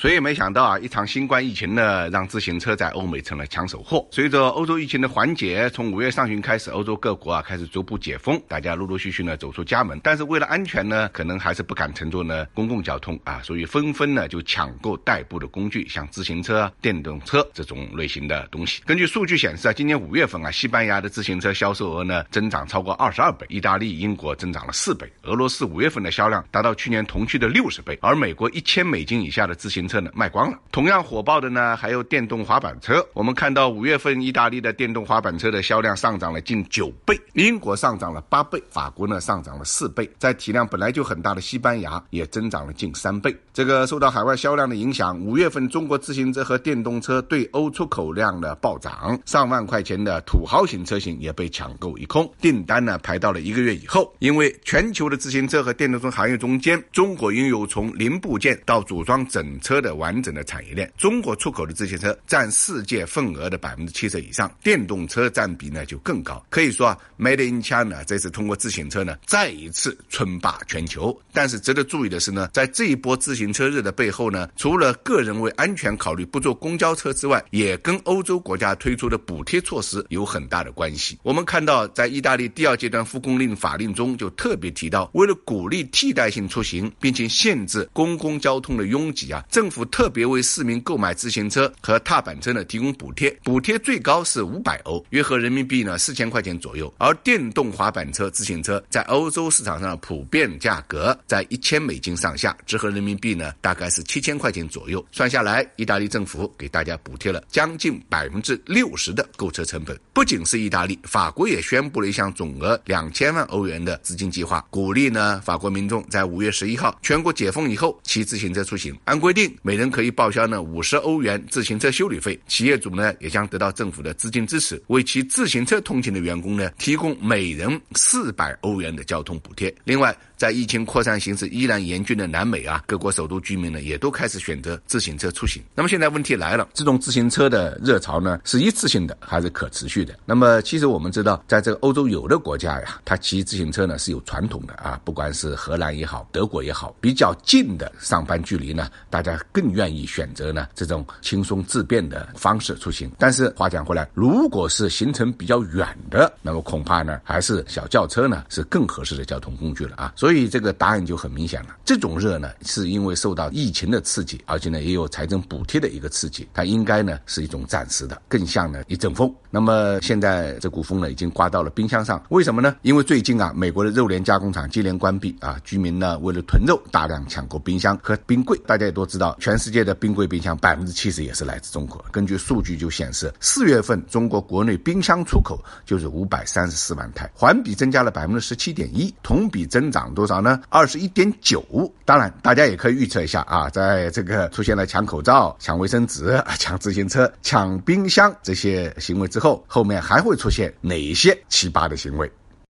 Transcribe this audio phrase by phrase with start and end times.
[0.00, 4.08] 谁也没想到啊，一场新冠疫情呢，让自行车在欧美成了抢手货。
[4.10, 10.00] 随着欧洲疫情的缓解，从五月上旬开始，欧洲各国啊开始逐步解封，大家陆陆续续呢走出家门。
[10.02, 18.80] 但是为了安全呢，可能还是不敢乘坐呢公共交通啊，所以纷纷呢就抢购代步的工具，像自行车、电动车这种类型的东西。
[18.86, 30.56] 根据数据显示啊，今年五月份啊，西班牙的自行车销售额呢增长超过二十二倍，意大利、英国增长了四倍，俄罗斯五月份的销量达到去年同期的六十倍，而美国一千美金以下的自行车呢卖光了。
[30.70, 33.04] 同样火爆的呢，还有电动滑板车。
[33.12, 43.36] 我们看到五月份意大利的电动滑板车的销量上涨了近九倍，英国上涨了八倍，法国呢上涨了四倍，在体量本来就很大的西班牙也增长了近三倍。
[43.52, 54.14] 这个受到海外销量的影响，五月份中国自行车和电动车对欧出口量的暴涨，上万块钱的土豪型车型也被抢购一空，订单呢排到了一个月以后。
[54.20, 66.44] 因为全球的自行车和电动车行业中间，中国拥有从零部件到组装整车的完整的产业链，中国出口的自行车占世界份额的百分之七十以上，电动车占比呢就更高。
[66.50, 71.18] 可以说啊，Made in China 这次通过自行车呢再一次称霸全球。
[71.32, 81.18] 但是值得注意的是呢，在这一波自行车日的背后呢，除了个人为安全考虑不坐公交车之外，也跟欧洲国家推出的补贴措施有很大的关系。
[81.22, 96.92] 我们看到，在意大利第二阶段复工令法令中就特别提到，为了鼓励替代性出行，并且限制公共交通的拥挤啊，政府特别为市民购买自行车和踏板车呢提供补贴，补贴最高是五百欧，约合人民币呢四千块钱左右。
[96.98, 105.04] 而电动滑板车、自行车在欧洲市场上的普遍价格在一千美金上下，折合人民币呢大概是七千块钱左右。
[105.12, 109.98] 算下来，意大利政府给大家补贴了将近百分之六十的购车成本。
[110.12, 118.96] 不仅是意大利，法国也宣布了一项总额两千万欧元的资金计划，鼓励呢法国民众在五月十一号全国解封以后骑自行车出行。
[119.04, 129.74] 按规定，每人可以报销呢五十欧元自行车修理费，企业主呢也将得到政府的资金支持，为骑自行车通勤的员工呢提供每人四百欧元的交通补贴。
[129.84, 135.62] 另外，在疫情扩散形势依然严峻的南美啊，各国首都居民呢也都开始选择自行车出行。
[135.74, 140.18] 那么现在问题来了，这种自行车的热潮呢是一次性的还是可持续的？
[140.24, 153.12] 那么其实我们知道，在这个欧洲有的国家呀，它骑自行车呢是有传统的啊，不管是荷兰也好，德国也好，比较近的上班距离呢，大家更愿意选择呢这种轻松自便的方式出行。
[153.18, 160.14] 但是话讲回来，如果是行程比较远的，那么恐怕呢还是小轿车呢是更合适的交通工具了啊。
[160.16, 169.28] 所以所以这个答案就很明显了，这种热呢是因为受到疫情的刺激，而且呢也有财政补贴的一个刺激，它应该呢是一种暂时的，更像呢一阵风。
[169.50, 172.76] 那么现在这股风呢已经刮到了冰箱上，为什么呢？
[172.82, 178.56] 因为最近啊，美国的肉联加工厂接连关闭啊，居民呢为了囤肉，大量抢购冰箱和冰柜。
[178.64, 182.04] 大家也都知道，全世界的冰柜冰箱百分之七十也是来自中国。
[182.12, 190.60] 根据数据就显示，四月份中国国内冰箱出口就是五百三十四万台，环比增加了百分之十七点一，同比增长多少呢？
[190.68, 191.64] 二十一点九。
[192.04, 202.30] 当然，大家也可以预测一下啊，在这个出现了抢口罩、抢卫生纸、 抢自行车、抢冰箱这些行为之后，后面还会出现哪些奇葩的行为？